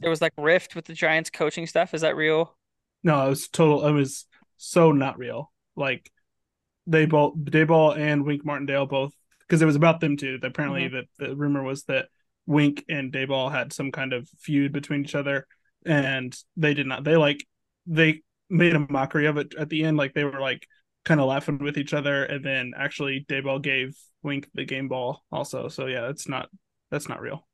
[0.00, 1.94] there was like rift with the Giants coaching staff.
[1.94, 2.56] Is that real?
[3.02, 3.86] No, it was total.
[3.86, 5.52] It was so not real.
[5.76, 6.10] Like
[6.86, 9.12] they both, Daboll and Wink Martindale both,
[9.46, 10.38] because it was about them too.
[10.42, 10.96] Apparently, mm-hmm.
[10.96, 12.08] that the rumor was that
[12.46, 15.46] Wink and Daboll had some kind of feud between each other,
[15.84, 17.04] and they did not.
[17.04, 17.46] They like
[17.86, 19.96] they made a mockery of it at the end.
[19.96, 20.66] Like they were like
[21.04, 25.24] kind of laughing with each other, and then actually Daboll gave Wink the game ball
[25.32, 25.68] also.
[25.68, 26.48] So yeah, it's not
[26.90, 27.46] that's not real.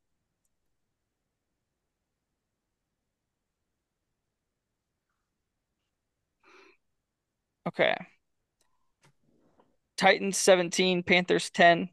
[7.66, 7.96] Okay.
[10.02, 11.88] Titans 17, Panthers 10.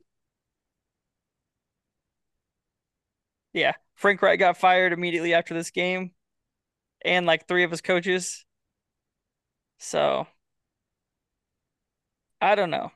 [3.53, 6.13] Yeah, Frank Reich got fired immediately after this game,
[7.05, 8.47] and like three of his coaches.
[9.77, 10.25] So,
[12.41, 12.91] I don't know.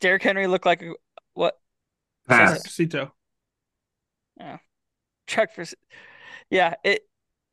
[0.00, 0.92] Derrick Henry looked like a-
[1.32, 1.58] what?
[2.28, 2.70] Pass.
[2.70, 3.14] Cito.
[5.26, 5.64] Check for.
[6.50, 7.08] Yeah, it.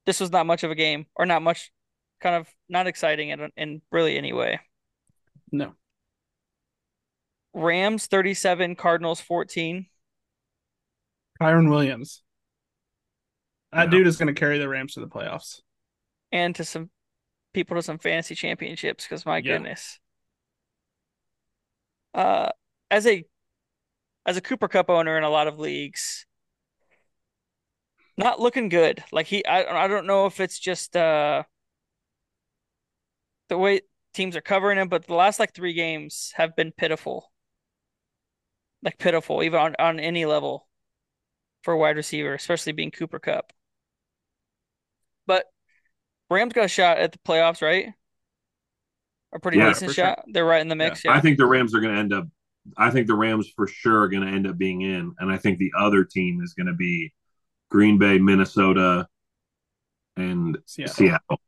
[0.06, 1.72] This was not much of a game, or not much,
[2.20, 4.60] kind of not exciting in in really any way.
[5.52, 5.76] No.
[7.54, 9.88] Rams 37, Cardinals 14.
[11.42, 12.24] Kyren Williams.
[13.72, 13.90] That Yeah.
[13.90, 15.62] dude is going to carry the Rams to the playoffs.
[16.32, 16.90] and to some
[17.54, 19.54] people to some fantasy championships because my Yeah.
[19.54, 20.00] goodness.
[22.14, 22.50] Uh,
[22.90, 23.26] as a
[24.26, 26.26] as a Cooper Kupp owner in a lot of leagues,
[28.18, 29.04] not looking good.
[29.12, 31.44] Like he, I I don't know if it's just uh
[33.50, 33.82] the way
[34.14, 37.32] teams are covering him, but the last like three games have been pitiful.
[38.84, 40.68] Like pitiful, even on on any level
[41.64, 43.54] for a wide receiver, especially being Cooper Kupp.
[45.26, 45.46] But
[46.30, 47.94] Rams got a shot at the playoffs, right?
[49.34, 50.06] A pretty Yeah, decent for sure.
[50.08, 50.24] shot.
[50.28, 51.06] They're right in the mix.
[51.06, 51.14] Yeah.
[51.14, 52.28] I think the Rams are going to end up.
[52.78, 55.38] I think the Rams for sure are going to end up being in, and I
[55.38, 57.14] think the other team is going to be
[57.72, 59.08] Green Bay, Minnesota,
[60.18, 61.10] and Seattle.
[61.10, 61.40] Seattle.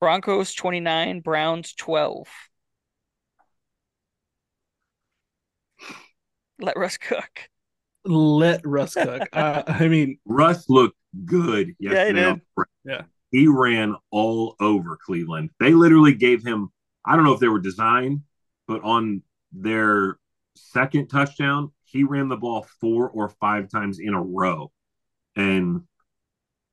[0.00, 2.26] Broncos 29, Browns 12.
[6.58, 7.48] Let Russ cook.
[8.04, 9.28] Let Russ cook.
[9.32, 12.32] uh, I mean, Russ looked good Yeah, he yesterday.
[12.56, 12.66] did.
[12.84, 13.02] Yeah.
[13.30, 15.50] he ran all over Cleveland.
[15.58, 16.70] They literally gave him.
[17.04, 18.22] I don't know if they were designed,
[18.66, 20.18] but on their
[20.54, 24.70] second touchdown, he ran the ball four or five times in a row,
[25.34, 25.82] and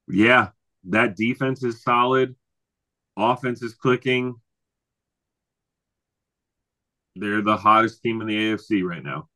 [0.07, 0.49] yeah,
[0.89, 2.35] that defense is solid.
[3.17, 4.35] Offense is clicking.
[7.15, 9.27] They're the hottest team in the AFC right now.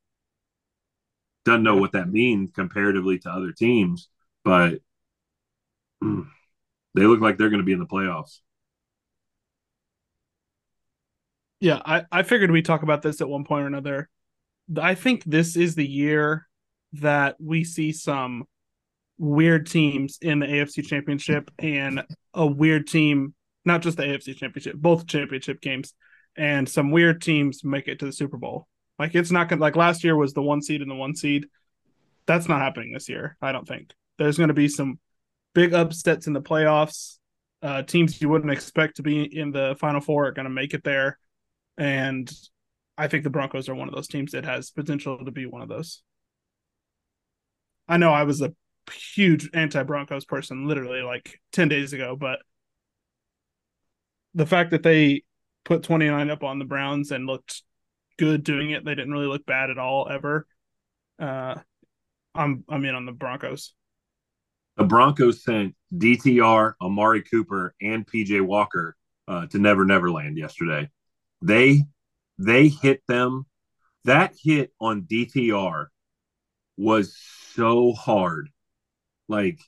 [1.46, 4.10] Doesn't know what that means comparatively to other teams,
[4.46, 4.80] but
[6.02, 6.22] they
[6.96, 8.40] look like they're going to be in the playoffs.
[11.62, 14.10] yeah, I, I figured we'd talk about this at one point or another.
[14.82, 16.48] I think this is the year
[16.94, 18.46] that we see some
[19.20, 24.76] weird teams in the AFC Championship and a weird team, not just the AFC Championship,
[24.76, 25.94] both championship games,
[26.36, 28.68] and some weird teams make it to the Super Bowl.
[28.98, 31.48] Like it's not gonna like last year was the one seed and the one seed.
[32.26, 33.38] That's not happening this year.
[33.42, 35.00] I don't think there's going to be some
[35.56, 37.18] big upsets in the playoffs.
[37.64, 40.74] Uh, teams you wouldn't expect to be in the Final Four are going to make
[40.74, 41.18] it there,
[41.78, 42.32] and
[42.98, 45.62] I think the Broncos are one of those teams that has potential to be one
[45.62, 46.04] of those.
[47.88, 48.54] I know I was a
[48.92, 52.40] huge anti Broncos person literally like 10 days ago, but
[54.34, 55.24] the fact that they
[55.66, 57.64] put 29 up on the Browns and looked
[58.18, 60.46] good doing it, they didn't really look bad at all ever.
[61.20, 61.56] Uh,
[62.34, 63.74] I'm I'm in on the Broncos.
[64.78, 68.96] The Broncos sent DTR, Amari Cooper, and PJ Walker
[69.28, 70.90] uh, to Never Never Land yesterday.
[71.42, 71.84] They
[72.38, 73.46] they hit them.
[74.06, 75.88] That hit on DTR
[76.78, 77.16] was
[77.54, 78.50] so hard.
[79.28, 79.60] Like,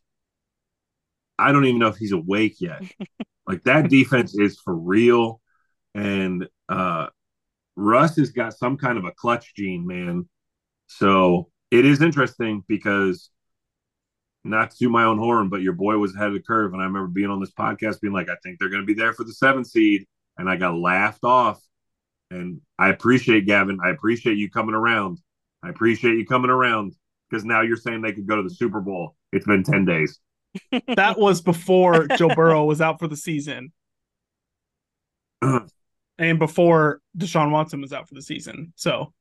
[1.38, 2.82] I don't even know if he's awake yet.
[3.48, 5.42] like that defense is for real.
[5.96, 7.08] And uh
[7.76, 10.30] Russ has got some kind of a clutch gene, man.
[10.88, 13.30] So it is interesting because
[14.44, 16.74] not to my own horn, but your boy was ahead of the curve.
[16.74, 18.94] And I remember being on this podcast being like, I think they're going to be
[18.94, 20.06] there for the seventh seed.
[20.38, 21.62] And I got laughed off.
[22.30, 23.80] And I appreciate Gavin.
[23.84, 25.20] I appreciate you coming around.
[25.64, 26.94] I appreciate you coming around
[27.30, 29.16] because now you're saying they could go to the Super Bowl.
[29.32, 30.20] It's been 10 days.
[30.96, 33.72] That was before Joe Burrow was out for the season.
[35.42, 38.74] and before Deshaun Watson was out for the season.
[38.76, 39.14] So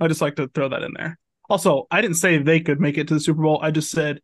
[0.00, 1.18] I just like to throw that in there.
[1.50, 3.58] Also, I didn't say they could make it to the Super Bowl.
[3.62, 4.20] I just said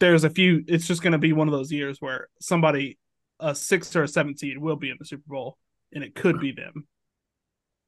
[0.00, 0.64] there's a few.
[0.66, 2.98] It's just going to be one of those years where somebody,
[3.38, 5.58] a six or a seven seed, will be in the Super Bowl,
[5.92, 6.86] and it could be them.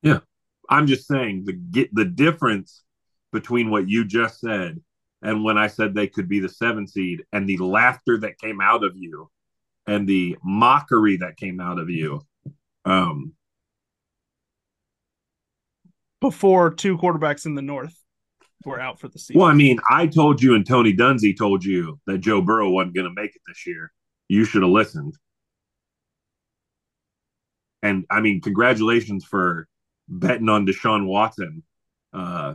[0.02, 0.20] Yeah.
[0.70, 2.82] I'm just saying the get the difference
[3.32, 4.80] between what you just said
[5.22, 8.60] and when I said they could be the seven seed and the laughter that came
[8.60, 9.30] out of you
[9.86, 12.20] and the mockery that came out of you.
[12.84, 13.32] Um,
[16.20, 17.96] Before two quarterbacks in the North
[18.64, 19.40] were out for the season.
[19.40, 22.94] well, I mean, I told you and Tony Dungy told you that Joe Burrow wasn't
[22.94, 23.92] going to make it this year.
[24.28, 25.14] You should have listened.
[27.82, 29.68] And I mean, congratulations for
[30.08, 31.62] betting on Deshaun Watson.
[32.12, 32.54] Uh,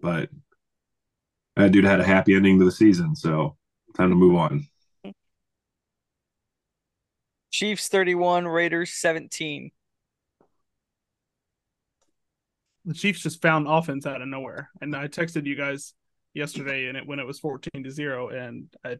[0.00, 0.30] but
[1.56, 3.56] that dude had a happy ending to the season, so
[3.96, 4.66] time to move on.
[7.50, 9.70] Chiefs 31, Raiders 17.
[12.84, 14.70] the Chiefs just found offense out of nowhere.
[14.80, 15.94] And I texted you guys
[16.34, 18.98] yesterday, and it when it was fourteen to zero, and I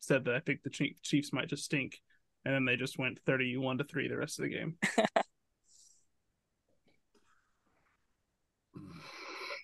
[0.00, 2.00] said that I think the Chiefs might just stink,
[2.44, 4.76] and then they just went thirty-one to three the rest of the game.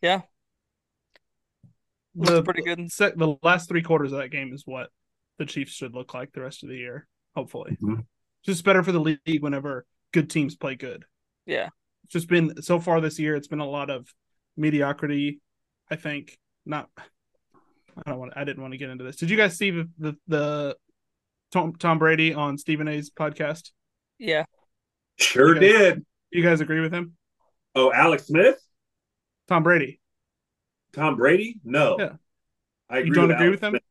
[0.03, 0.23] Yeah.
[2.17, 2.91] The, pretty good.
[2.91, 4.91] se- the last three quarters of that game is what
[5.39, 7.07] the Chiefs should look like the rest of the year.
[7.35, 8.07] Hopefully, Mhm.
[8.45, 11.05] just better for the league whenever good teams play good.
[11.45, 11.69] Yeah.
[12.05, 13.35] It's just been so far this year.
[13.37, 14.13] It's been a lot of
[14.57, 15.41] mediocrity.
[15.91, 16.89] I think not.
[16.97, 18.33] I don't want.
[18.37, 19.17] I didn't want to get into this.
[19.17, 20.77] Did you guys see the the, the
[21.53, 23.71] Tom, Tom Brady on Stephen A's podcast?
[24.19, 24.45] Yeah.
[25.19, 25.61] Sure Okay.
[25.69, 26.07] did.
[26.31, 27.17] You guys agree with him?
[27.75, 28.59] Oh, Alex Smith?
[29.49, 30.01] Tom Brady.
[30.97, 31.61] Tom Brady?
[31.63, 31.97] No.
[31.99, 32.13] Yeah.
[32.89, 33.71] I You don't agree Alex with him?
[33.73, 33.83] Smith.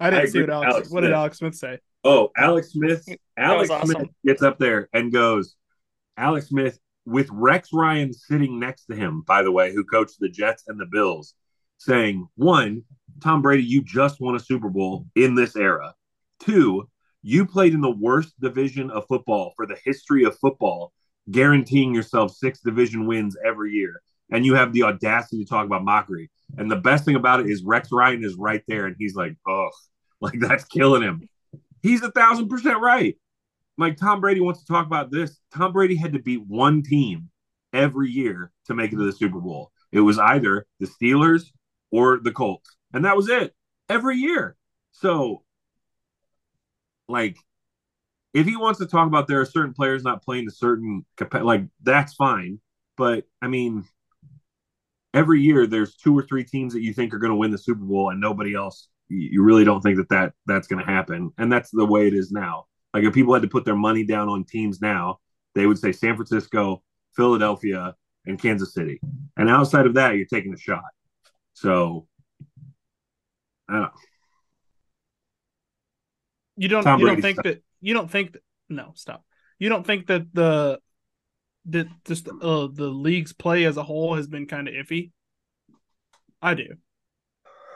[0.00, 0.72] I didn't I see what Alex.
[0.72, 1.78] Alex what did Alex Smith say?
[2.02, 3.06] Oh, Alex Smith.
[3.36, 5.56] Alex was Smith gets up there and goes,
[6.16, 10.28] Alex Smith, with Rex Ryan sitting next to him, by the way, who coached the
[10.28, 11.34] Jets and the Bills,
[11.78, 12.82] saying, one,
[13.22, 15.94] Tom Brady, you just won a Super Bowl in this era.
[16.40, 16.88] Two,
[17.22, 20.92] you played in the worst division of football for the history of football,
[21.30, 24.00] guaranteeing yourself six division wins every year.
[24.30, 26.30] And you have the audacity to talk about mockery.
[26.56, 29.36] And the best thing about it is Rex Ryan is right there and he's like,
[29.46, 29.70] oh,
[30.20, 31.28] like that's killing him.
[31.82, 33.16] He's a thousand percent right.
[33.78, 35.38] Like Tom Brady wants to talk about this.
[35.54, 37.28] Tom Brady had to beat one team
[37.72, 39.70] every year to make it to the Super Bowl.
[39.92, 41.50] It was either the Steelers
[41.90, 42.76] or the Colts.
[42.92, 43.54] And that was it
[43.88, 44.56] every year.
[44.92, 45.42] So,
[47.08, 47.36] like,
[48.32, 51.04] if he wants to talk about there are certain players not playing a certain
[51.40, 52.60] like that's fine.
[52.96, 53.84] But I mean,
[55.16, 57.58] every year there's two or three teams that you think are going to win the
[57.58, 58.88] Super Bowl and nobody else.
[59.08, 62.14] You really don't think that, that that's going to happen, and that's the way it
[62.14, 62.66] is now.
[62.92, 65.20] Like if people had to put their money down on teams now,
[65.54, 66.82] they would say San Francisco,
[67.14, 67.94] Philadelphia,
[68.26, 69.00] and Kansas City.
[69.36, 70.82] And outside of that, you're taking a shot.
[71.54, 72.08] So,
[73.68, 73.90] I don't know.
[76.56, 76.82] You don't.
[76.82, 77.44] Tom you don't think stuff.
[77.44, 77.62] that.
[77.80, 78.32] You don't think.
[78.32, 79.24] That, no, stop.
[79.58, 80.80] You don't think that the
[81.68, 85.10] that just uh, the league's play as a whole has been kind of iffy.
[86.42, 86.66] I do.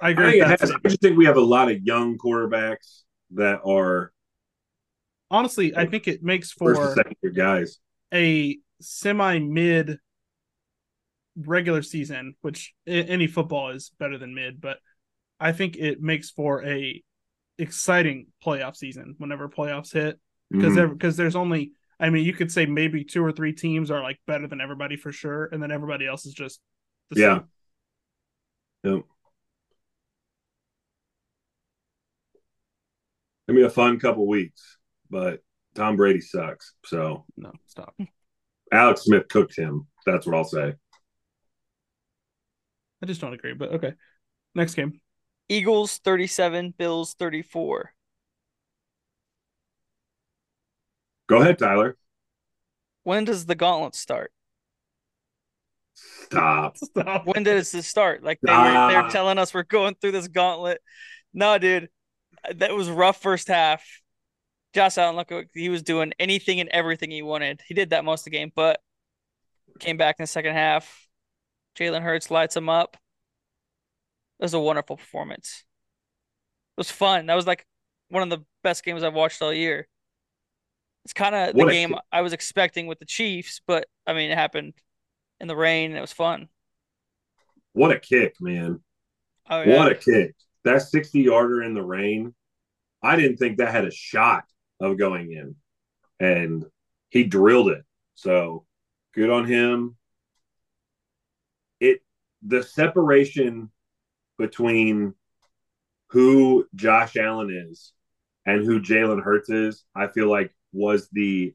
[0.03, 0.24] I I, agree.
[0.33, 3.03] think it with that has- I just think we have a lot of young quarterbacks
[3.33, 4.12] that are
[5.33, 7.79] Honestly, I think it makes for second year guys.
[8.12, 9.98] a semi mid
[11.37, 14.79] regular season, which any football is better than mid, but
[15.38, 17.03] I think it makes for a
[17.59, 20.18] exciting playoff season whenever playoffs hit
[20.50, 20.92] because Mhm.
[20.94, 24.19] because there's only I mean you could say maybe two or three teams are like
[24.27, 26.61] better than everybody for sure, and then everybody else is just
[27.11, 27.39] the Yeah.
[27.39, 28.95] same.
[28.95, 29.03] Yep.
[33.49, 34.79] Gonna be a fun couple weeks,
[35.11, 35.41] but
[35.75, 36.75] Tom Brady sucks.
[36.87, 37.95] So No, stop.
[38.73, 39.87] Alex Smith cooked him.
[40.07, 40.75] That's what I'll say.
[43.03, 43.95] I just don't agree, but okay.
[44.55, 45.01] Next game.
[45.49, 47.93] Eagles 37, Bills 34.
[51.31, 51.97] Go ahead, Tyler.
[53.05, 54.33] When does the gauntlet start?
[55.95, 56.77] Stop.
[56.85, 57.25] Stop.
[57.27, 58.25] When does this start?
[58.25, 59.09] Like they were they're Ah.
[59.11, 60.81] telling us we're going through this gauntlet.
[61.33, 61.88] No, dude.
[62.57, 63.85] That was rough first half.
[64.75, 67.61] Josh Allen looked like he was doing anything and everything he wanted.
[67.64, 68.81] He did that most of the game, but
[69.79, 71.07] came back in the second half.
[71.79, 72.97] Jalen Hurts lights him up.
[74.40, 75.64] It was a wonderful performance.
[76.77, 77.27] It was fun.
[77.27, 77.64] That was like
[78.09, 79.87] one of the best games I've watched all year.
[81.05, 81.99] It's kind of the game kick.
[82.13, 84.75] I was expecting with the Chiefs, but I mean, it happened
[85.41, 85.91] in the rain.
[85.91, 86.49] And it was fun.
[87.73, 88.81] What a kick, man.
[89.49, 89.79] Oh yeah.
[89.79, 90.35] What a kick.
[90.65, 92.35] That 60 yarder in the rain.
[93.03, 94.45] I didn't think that had a shot
[94.79, 95.57] of going in.
[96.19, 96.67] And
[97.09, 97.85] he drilled it.
[98.15, 98.67] So
[99.15, 99.97] good on him.
[101.81, 102.03] It
[102.43, 103.71] the separation
[104.39, 105.15] between
[106.11, 107.93] who Josh Allen is
[108.45, 111.55] and who Jalen Hurts is, I feel like was the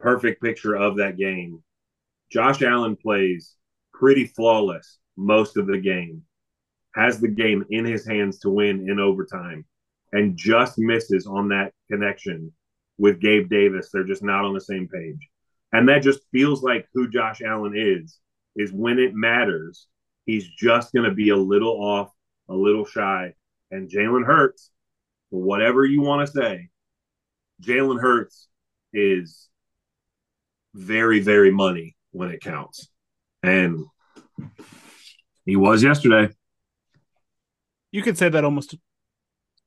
[0.00, 1.62] perfect picture of that game.
[2.30, 3.54] Josh Allen plays
[3.92, 6.22] pretty flawless most of the game,
[6.94, 9.64] has the game in his hands to win in overtime,
[10.12, 12.52] and just misses on that connection
[12.98, 13.90] with Gabe Davis.
[13.92, 15.28] They're just not on the same page.
[15.72, 18.18] And that just feels like who Josh Allen is,
[18.56, 19.86] is when it matters,
[20.24, 22.10] he's just going to be a little off,
[22.48, 23.34] a little shy.
[23.70, 24.70] And Jalen Hurts,
[25.30, 26.70] whatever you want to say,
[27.62, 28.48] Jalen Hurts
[28.92, 29.48] is
[30.74, 32.88] very, very money when it counts.
[33.42, 33.84] And
[35.44, 36.32] he was yesterday.
[37.90, 38.74] You could say that almost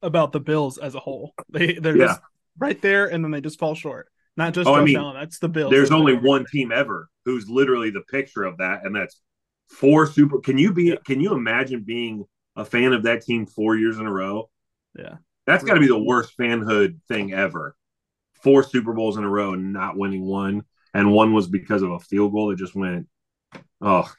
[0.01, 1.33] about the Bills as a whole.
[1.49, 2.05] They they're Yeah.
[2.07, 2.21] just
[2.57, 4.07] right there and then they just fall short.
[4.37, 5.71] Not just Oh, I mean, Allen, that's the Bills.
[5.71, 9.19] There's only one team ever who's literally the picture of that, and that's
[9.69, 10.39] four super.
[10.39, 10.97] Can you be?
[11.05, 12.25] Can you imagine being
[12.55, 14.49] a fan of that team four years in a row?
[14.97, 15.17] Yeah.
[15.45, 17.75] That's got to be the worst fanhood thing ever.
[18.43, 21.91] Four Super Bowls in a row and not winning one, and one was because of
[21.91, 23.07] a field goal that just went.
[23.81, 24.11] Oh,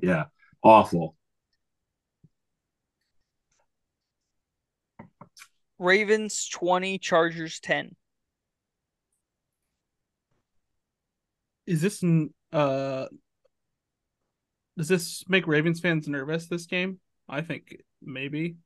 [0.00, 0.24] yeah,
[0.62, 1.16] awful.
[5.78, 7.94] Ravens 20, Chargers 10.
[11.66, 13.06] Is this n- uh
[14.76, 17.00] does this make Ravens fans nervous this game?
[17.28, 18.56] I think maybe.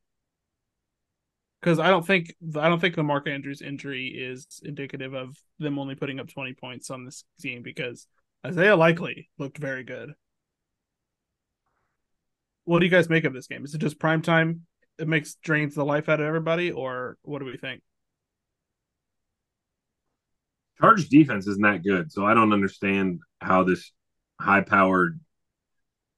[1.61, 5.77] Because I don't think I don't think the Mark Andrews injury is indicative of them
[5.77, 8.07] only putting up twenty points on this team because
[8.45, 10.13] Isaiah Likely looked very good.
[12.63, 13.63] What do you guys make of this game?
[13.63, 14.61] Is it just prime time?
[14.97, 17.81] It makes drains the life out of everybody, or what do we think?
[20.79, 23.91] Charge defense isn't that good, so I don't understand how this
[24.39, 25.19] high-powered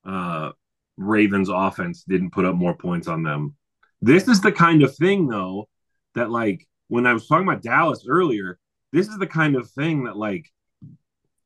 [0.05, 0.51] uh,
[0.95, 3.55] Ravens offense didn't put up more points on them.
[4.03, 5.69] This is the kind of thing, though,
[6.15, 8.59] that like when I was talking about Dallas earlier,
[8.91, 10.51] this is the kind of thing that like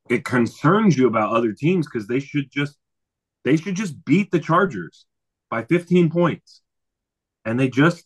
[0.08, 2.76] it concerns you about other teams because they should just
[3.44, 5.06] they should just beat the Chargers
[5.50, 6.62] by 15 points,
[7.44, 8.04] and they just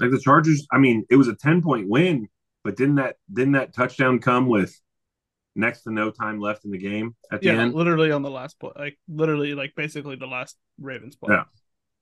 [0.00, 0.66] like the Chargers.
[0.72, 2.28] I mean, it was a 10 point win
[2.64, 4.80] but didn't that didn't that touchdown come with
[5.54, 7.74] next to no time left in the game at the Yeah, end?
[7.74, 11.32] literally on the last play, like literally, like basically the last Ravens play.
[11.32, 11.44] Yeah.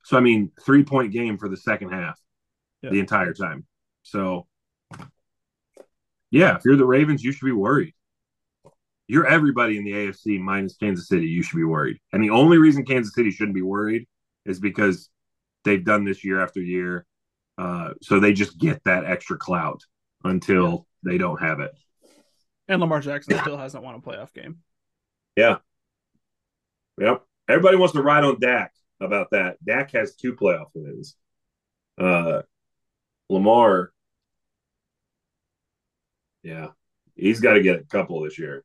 [0.04, 2.18] So I mean, three point game for the second half,
[2.82, 2.90] Yeah.
[2.90, 3.66] the entire time.
[4.02, 4.46] So
[6.30, 7.94] yeah, if you're the Ravens, you should be worried.
[9.06, 11.26] You're everybody in the AFC minus Kansas City.
[11.26, 14.06] You should be worried, and the only reason Kansas City shouldn't be worried
[14.46, 15.10] is because
[15.64, 17.06] they've done this year after year.
[17.56, 19.81] Uh, so they just get that extra clout
[20.24, 21.70] until they don't have it.
[22.66, 24.58] And Lamar Jackson still hasn't won a playoff game.
[25.37, 25.58] Yeah.
[26.98, 27.22] Yep.
[27.48, 28.72] Everybody wants to ride on Dak
[29.05, 29.57] about that.
[29.65, 31.17] Dak has two playoff wins.
[31.98, 32.42] Uh
[33.31, 33.92] Lamar,
[36.42, 36.69] yeah,
[37.17, 38.65] he's got to get a couple this year,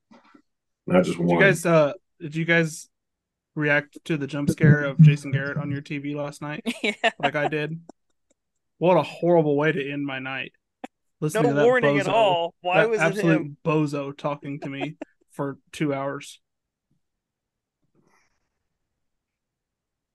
[0.85, 1.37] not just Did one.
[1.37, 2.89] you guys uh did you guys
[3.55, 6.63] react to the jump scare of Jason Garrett on your TV last night?
[6.83, 6.93] yeah.
[7.19, 7.79] Like I did.
[8.79, 10.51] What a horrible way to end my night.
[11.21, 12.53] Listening No to that warning at all.
[12.61, 13.57] Why that was it absolute him?
[13.65, 14.95] bozo talking to me
[15.31, 16.39] for two hours?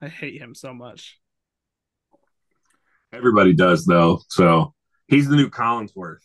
[0.04, 1.18] I hate him so much.
[3.12, 4.20] Everybody does though.
[4.28, 4.74] So
[5.08, 6.18] he's the new Collinsworth.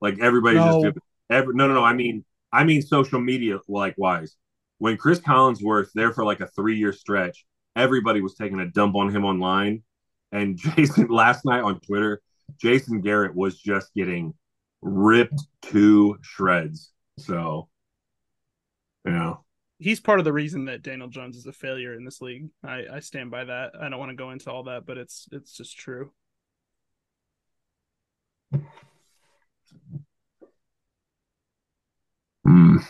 [0.00, 0.66] Like everybody's No.
[0.70, 0.94] just doing
[1.28, 1.84] every no no no.
[1.84, 4.36] I mean I mean social media likewise.
[4.78, 8.94] When Cris Collinsworth there for like a three year stretch, everybody was taking a dump
[8.94, 9.82] on him online.
[10.30, 12.20] And Jason last night on Twitter,
[12.60, 14.34] Jason Garrett was just getting
[14.82, 16.92] ripped to shreds.
[17.18, 17.68] So
[19.04, 19.44] you know.
[19.78, 22.48] He's part of the reason that Daniel Jones is a failure in this league.
[22.64, 23.72] I, I stand by that.
[23.80, 26.12] I don't want to go into all that, but it's it's just true.
[32.46, 32.84] Mm.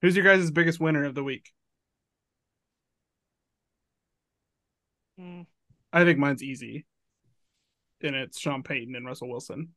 [0.00, 1.50] Who's your guys' biggest winner of the week?
[5.20, 5.46] Mm,
[5.92, 6.86] I think mine's easy.
[8.02, 9.74] And it's Sean Payton and Russell Wilson.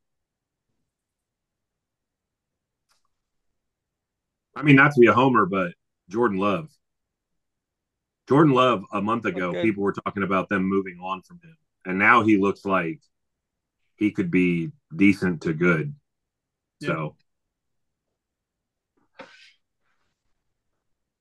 [4.55, 5.73] I mean, not to be a homer, but
[6.09, 6.69] Jordan Love.
[8.29, 9.61] Jordan Love, a month ago, Okay.
[9.61, 11.57] people were talking about them moving on from him.
[11.85, 13.01] And now he looks like
[13.95, 15.93] he could be decent to good.
[16.79, 16.87] Yeah.
[16.87, 17.15] So,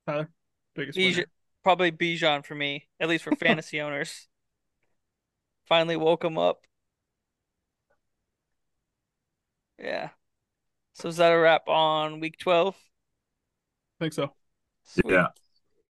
[0.06, 0.30] Tyler,
[0.74, 1.26] biggest Bij-
[1.64, 4.28] probably Bijan for me, at least for fantasy owners.
[5.66, 6.66] Finally woke him up.
[9.78, 10.10] Yeah.
[10.92, 12.76] So is that a wrap on week 12?
[14.02, 14.34] I think so.
[14.82, 15.12] Sweet.
[15.12, 15.28] yeah.